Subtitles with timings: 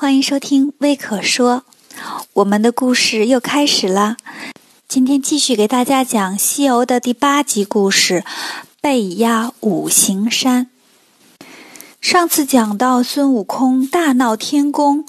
[0.00, 1.64] 欢迎收听微可说，
[2.34, 4.16] 我们的故事又开始了。
[4.86, 8.22] 今天继续给大家讲《西游》的第八集故事——
[8.80, 10.68] 被压五行山。
[12.00, 15.04] 上次讲到孙悟空大闹天宫，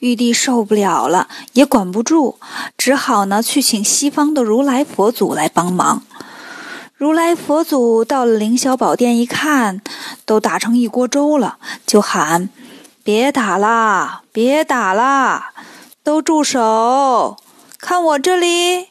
[0.00, 2.34] 玉帝受不了了，也管不住，
[2.76, 6.02] 只好呢去请西方的如来佛祖来帮忙。
[6.96, 9.80] 如来佛祖到了凌霄宝殿一看，
[10.26, 12.48] 都打成一锅粥了，就喊。
[13.04, 14.22] 别打啦！
[14.32, 15.52] 别打啦！
[16.04, 17.36] 都住手！
[17.78, 18.90] 看我这里！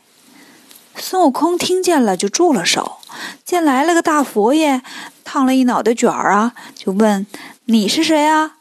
[0.98, 2.98] 孙悟空听见了，就住了手。
[3.46, 4.82] 见来了个大佛爷，
[5.24, 7.26] 烫了一脑袋卷儿啊，就问
[7.66, 8.58] ：“你是谁啊？”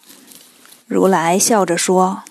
[0.87, 2.23] 如来笑着说：“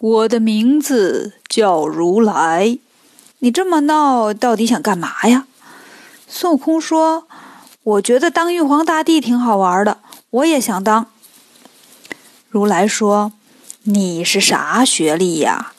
[0.00, 2.78] 我的名字叫如来。
[3.38, 5.46] 你这么闹，到底想干嘛呀？”
[6.28, 7.26] 孙悟空说
[7.82, 11.06] ：“我觉得当玉皇大帝挺好玩的，我也想当。”
[12.50, 13.30] 如来说
[13.84, 15.72] ：“你是啥学历呀？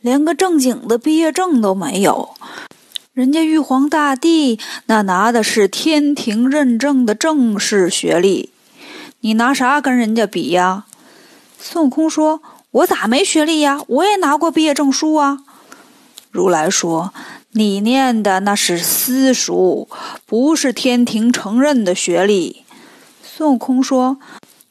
[0.00, 2.30] 连个正经的毕业证都没有。
[3.12, 8.48] 人家玉皇大帝那拿的是天庭认证的正式学历，
[9.20, 10.86] 你拿啥跟人家比呀？”
[11.60, 12.40] 孙悟空说
[12.72, 13.82] ：“我咋没学历呀？
[13.86, 15.40] 我也拿过毕业证书啊。”
[16.32, 17.12] 如来说
[17.52, 19.86] ：“你念的那是私塾，
[20.24, 22.64] 不是天庭承认的学历。”
[23.22, 24.16] 孙悟空说。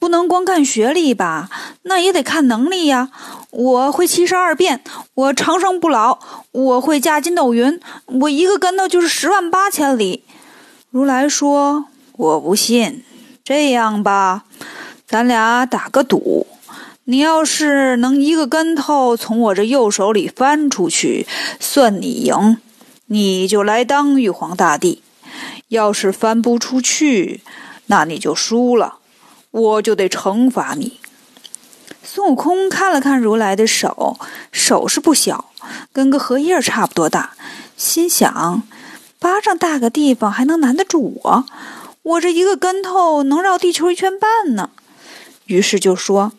[0.06, 1.50] 不能光看学历吧，
[1.82, 3.10] 那也得看能力呀。
[3.50, 4.80] 我会七十二变，
[5.14, 6.20] 我长生不老，
[6.52, 7.80] 我会驾筋斗云，
[8.20, 10.22] 我一个跟头就是十万八千里。
[10.90, 13.02] 如来说：“我不信。
[13.42, 14.44] 这样吧，
[15.08, 16.46] 咱俩打个赌，
[17.02, 21.26] 你要是能一个跟头从我这右手里翻出去，
[21.58, 22.58] 算你赢，
[23.06, 25.02] 你就来当玉皇大帝；
[25.66, 27.40] 要是翻不出去，
[27.86, 28.98] 那你就输了。”
[29.56, 31.00] 我就得惩罚你。
[32.02, 34.18] 孙悟空看了看如来的手，
[34.52, 35.46] 手是不小，
[35.94, 37.32] 跟个荷叶差不多大，
[37.74, 38.62] 心想：
[39.18, 41.46] 巴掌大个地方还能难得住我？
[42.02, 44.68] 我这一个跟头能绕地球一圈半呢。
[45.46, 46.32] 于是就说：“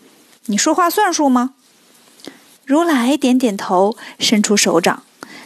[0.45, 1.55] 你说话算数吗？”
[2.65, 5.01] 如来点点头，伸出手掌。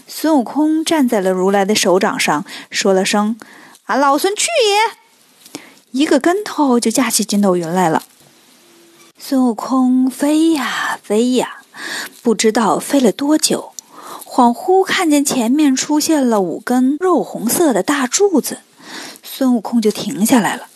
[0.08, 3.40] 孙悟空站在了如来的手掌上，说了声
[3.88, 5.00] ：“俺老孙去也！”
[5.92, 8.04] 一个跟头就架起筋斗云来了。
[9.18, 11.64] 孙悟空飞呀飞呀，
[12.24, 13.74] 不知道飞了多久，
[14.26, 18.60] 恍惚看见前面出现了五根肉红色的大柱子，
[19.22, 20.68] 孙悟空就停下来了，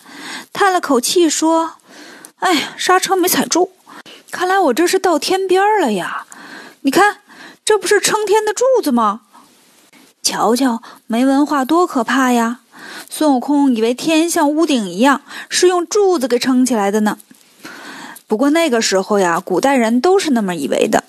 [0.52, 1.75] 叹了口气说
[2.40, 3.72] ：“哎，刹车没踩住，
[4.31, 6.25] 看来我这是到天边了呀！
[6.81, 7.18] 你看，
[7.64, 9.22] 这不是撑天的柱子吗？
[10.22, 12.59] 瞧瞧，没文化多可怕呀！”
[13.09, 17.17] 孙悟空以为天像屋顶一样是用柱子给撑起来的呢。
[18.28, 21.03] 不过那个时候呀，古代人都是那么以为的。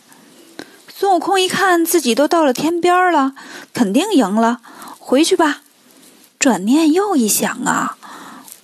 [0.88, 3.32] 孙悟空一看自己都到了天边了，
[3.74, 4.60] 肯定赢了，
[4.98, 5.62] 回去吧。
[6.38, 7.96] 转念又一想啊，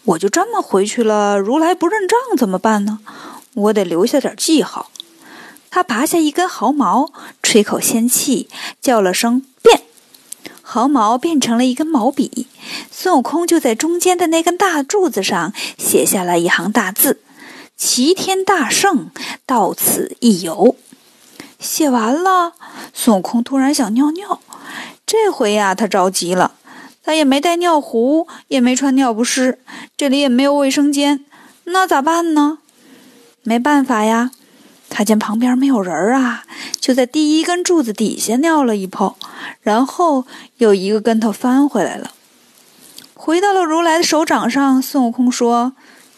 [0.05, 3.01] 我就这么回去了，如来不认账怎么办呢？
[3.55, 4.91] 我得留下点记号。
[5.71, 7.13] 他拔下一根毫毛，
[7.43, 8.49] 吹口仙气，
[8.81, 9.45] 叫了声“”。
[10.73, 12.47] 毫毛变成了一根毛笔，
[12.91, 17.21] 孙悟空就在中间的那根大柱子上写下了一行大字
[17.77, 19.11] ：“齐天大圣
[19.45, 20.75] 到此一游。”
[21.61, 22.55] 写完了，
[22.95, 24.41] 孙悟空突然想尿尿，
[25.05, 26.53] 这回呀，他着急了，
[27.03, 29.59] 他也没带尿壶，也没穿尿不湿，
[29.99, 31.23] 这里也没有卫生间，
[31.65, 32.61] 那咋办呢？
[33.43, 34.31] 没办法呀。
[34.95, 36.45] 他见旁边没有人儿啊，
[36.79, 39.17] 就在第一根柱子底下尿了一泡，
[39.63, 40.27] 然后
[40.59, 42.11] 又一个跟头翻回来了，
[43.15, 44.83] 回到了如来的手掌上。
[44.83, 45.73] 孙悟空说：“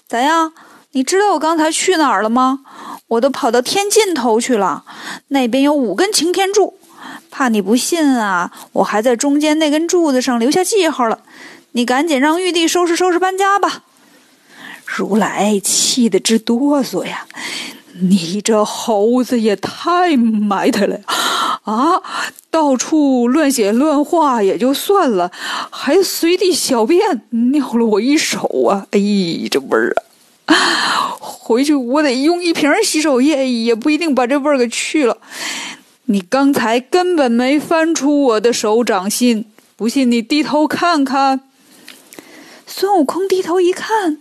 [0.08, 0.52] 咋样？
[0.90, 2.60] 你知道我刚才去哪儿了吗？
[3.06, 4.84] 我都跑到天尽头去了，
[5.28, 6.74] 那边有五根擎天柱，
[7.30, 11.20] 怕你不信啊，我还在中间那根柱子上留下记号了。
[11.72, 13.84] 你赶紧让玉帝收拾收拾搬家吧。”
[14.84, 17.26] 如来气得直哆嗦呀。
[18.00, 21.00] 你这猴子也太埋汰了
[21.64, 22.02] 啊！
[22.50, 25.30] 到处乱写乱画也就算了，
[25.70, 28.86] 还随地小便尿了我一手啊！
[28.90, 29.00] 哎，
[29.50, 29.94] 这味儿
[30.46, 31.16] 啊！
[31.20, 35.18] 回去我得用一瓶洗手液，也不一定把这味儿给去了。
[36.06, 39.44] 你刚才根本没翻出我的手掌心，
[39.76, 41.40] 不信你低头看看。
[42.66, 44.18] 孙悟空低头一看。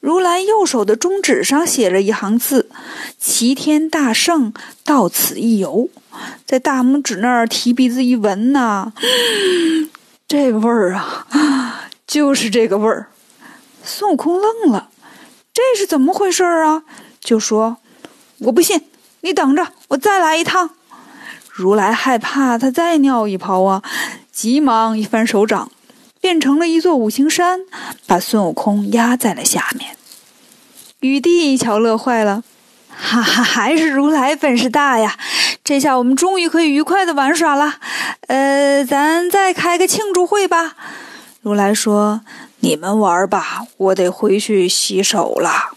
[0.00, 2.70] 如来右手的中指上写着一行字
[3.20, 4.52] ：“齐天大圣
[4.82, 5.90] 到此一游。”
[6.46, 8.92] 在大拇指那儿提鼻子一闻呐，
[10.26, 13.08] 这味儿啊，就是这个味儿。
[13.84, 14.88] 孙悟空愣了，
[15.52, 16.82] 这是怎么回事儿啊？
[17.20, 17.76] 就说
[18.40, 18.80] ：“我不信，
[19.20, 20.70] 你等着，我再来一趟。
[21.52, 23.82] 如来害怕他再尿一泡啊，
[24.32, 25.70] 急忙一翻手掌，
[26.20, 27.60] 变成了一座五行山，
[28.10, 29.96] 把孙悟空压在了下面。
[30.98, 32.42] 玉帝一瞧，乐坏了，
[32.88, 35.16] 哈哈，还是如来本事大呀！
[35.62, 37.76] 这下我们终于可以愉快的玩耍了。
[38.26, 40.74] 呃，咱再开个庆祝会吧。
[41.42, 42.22] 如来说
[42.58, 45.76] ：“你们玩吧，我得回去洗手了。”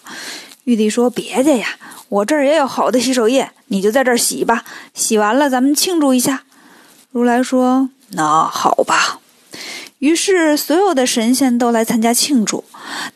[0.65, 1.67] 玉帝说：“别介呀，
[2.09, 4.63] 我这儿也有好的洗手液，你就在这儿洗吧。
[4.95, 6.45] 洗完了，咱们庆祝一下。”
[7.13, 9.19] 如来说：“那好吧。”
[10.03, 12.65] 于是，所有的神仙都来参加庆祝。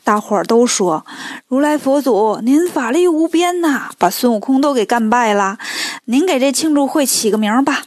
[0.06, 1.06] 大伙儿都说
[1.50, 5.58] ：“如来佛祖，您法力无边呐，把孙悟空都给干败了。
[6.06, 7.84] 您给这庆祝会起个名吧。”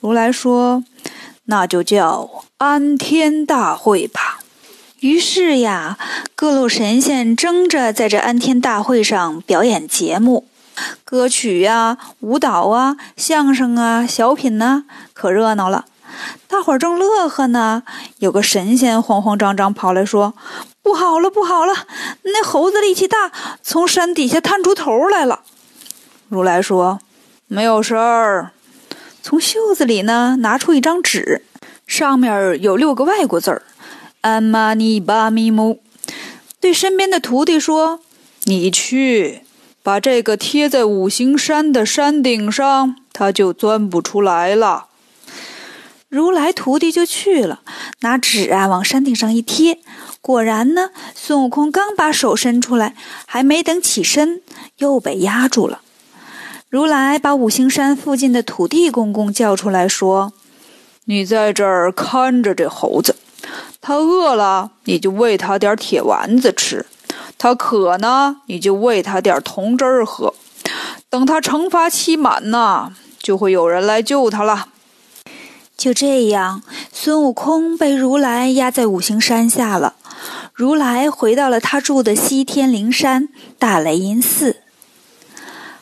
[0.00, 0.82] 如来说
[1.44, 4.40] ：“那就叫安天大会吧。”
[5.00, 5.98] 于是呀，
[6.34, 10.46] 各路神仙争着在这安天大会上表演节目，
[11.04, 15.84] 歌曲呀、舞蹈啊、相声啊、小品呢，可热闹了。
[16.48, 17.82] 大伙儿正乐呵呢，
[18.18, 20.34] 有个神仙慌慌张张跑来说
[20.82, 21.74] ：“不好了，不好了！
[22.22, 23.32] 那猴子力气大，
[23.62, 25.40] 从山底下探出头来了。”
[26.28, 27.00] 如来说
[27.48, 28.52] ：“没有事儿。”
[29.22, 31.44] 从袖子里呢拿出一张纸，
[31.86, 33.62] 上面有六个外国字儿。
[34.22, 35.80] 安玛尼巴咪姆
[36.60, 38.00] 对身边的徒弟说
[38.44, 39.42] ：“你去
[39.82, 44.86] 把这个贴在五行山的山顶上，他就钻不出来了。”
[46.12, 47.60] 如来徒弟就去了，
[48.00, 49.78] 拿纸啊往山顶上一贴，
[50.20, 52.94] 果然呢，孙悟空刚把手伸出来，
[53.24, 54.42] 还没等起身，
[54.76, 55.80] 又被压住了。
[56.68, 60.34] 如来把五行山附近的土地公公叫出来说
[61.06, 63.16] ：“你在这儿看着这猴子。”
[63.80, 66.84] 他饿了，你就喂他点铁丸子吃；
[67.38, 70.34] 他渴呢，你就喂他点铜汁儿喝。
[71.08, 74.68] 等他惩罚期满呢，就会有人来救他了。
[75.82, 76.62] 就这样，
[76.92, 79.96] 孙悟空被如来压在五行山下了。
[80.54, 84.58] 如来回到了他住的西天灵山大雷音寺。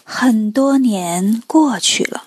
[0.03, 2.23] 很多年过去了。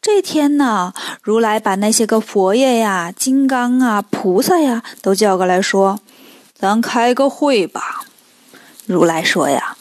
[0.00, 5.98] 这天呢，如来把那些个佛爷呀、金刚啊、菩萨呀都叫过来说
[6.56, 8.04] ：“咱开个会吧。”
[8.86, 9.76] 如来说：“呀，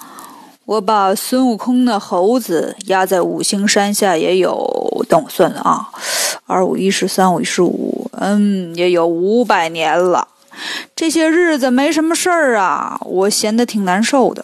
[0.66, 5.90] 我把孙悟空那猴子压在五行山下也有，等我算算啊，
[6.50, 10.28] 二五一十三五一十五，嗯，也有五百年了。
[10.96, 14.44] 这些日子没什么事儿啊，我闲得挺难受的，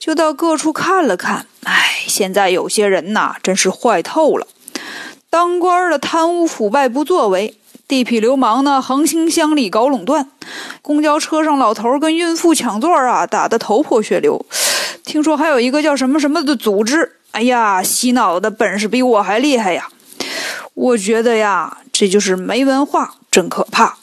[0.00, 1.46] 就到各处看了看。
[1.62, 4.48] 哎，现在有些人呐，真是坏透了。”
[5.30, 7.54] 当官的贪污腐败不作为，
[7.86, 10.28] 地痞流氓呢横行乡里搞垄断，
[10.82, 14.44] 公交车上老头跟孕妇抢座啊，打得头破血流。
[15.04, 19.88] 听说还有一个叫什么什么的组织，哎呀，洗脑的本事比我还厉害呀！
[20.78, 23.98] 我觉得呀，这就是没文化，真可怕。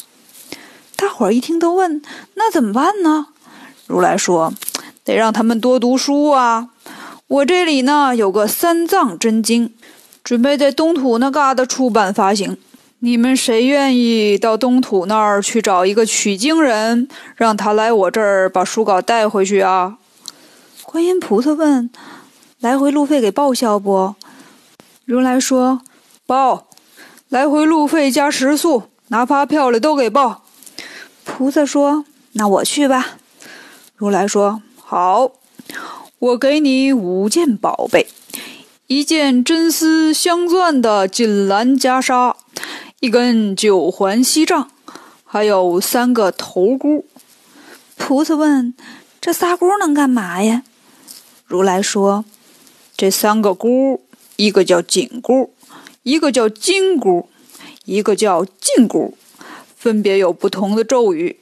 [0.97, 2.01] 大伙儿一听都问：
[2.33, 3.27] 那怎么办呢？
[3.87, 4.53] 如来说：
[5.05, 6.67] 得让他们多读书啊！
[7.27, 9.73] 我这里呢有个三藏真经。
[10.21, 12.57] 准备在东土那旮瘩出版发行，
[12.99, 17.07] 你们谁愿意到东土那儿去找一个取经人，
[17.37, 19.97] 让他来我这儿把书稿带回去啊？
[20.83, 21.89] 观音菩萨问
[22.59, 24.15] ：“来回路费给报销不？”
[25.05, 25.81] 如来说
[26.25, 26.64] ：“报，
[27.35, 30.45] 来回路费加食宿，拿发票的都给报。”
[31.25, 33.17] 菩萨说：“那我去吧。”
[33.97, 35.31] 如来说：“好，
[36.17, 38.07] 我给你五件宝贝。”
[38.87, 42.35] 一件真丝镶钻的锦兰袈裟，
[43.01, 44.71] 一根九环锡杖，
[45.25, 47.03] 还有三个头箍。
[47.97, 48.73] 菩萨问
[49.19, 50.63] ：“这仨箍能干嘛呀？”
[51.45, 52.23] 如来说
[52.95, 53.99] ：“这三个箍，
[54.37, 55.51] 一个叫紧箍，
[56.05, 57.29] 一个叫金箍，
[57.85, 59.17] 一个叫禁箍，
[59.75, 61.39] 分别有不同的咒语。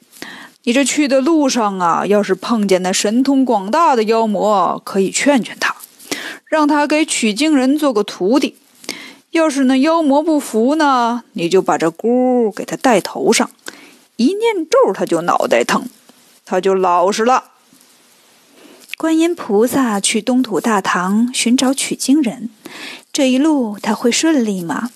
[0.62, 5.76] 你这去的路上啊，要是碰见那神通广大的妖魔，可以劝劝他。”
[6.48, 8.56] 让他给取经人做个徒弟，
[9.32, 13.50] 要是那妖魔不服呢，你就把这箍给他戴头上，
[14.16, 15.86] 一念咒他就脑袋疼，
[16.46, 17.50] 他就老实了。
[18.96, 22.48] 观音菩萨去东土大唐寻找取经人，
[23.14, 24.90] 这一路他会顺利吗？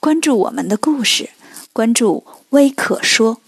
[0.00, 1.28] 关注我们的故事，
[1.74, 3.42] 关注微可说。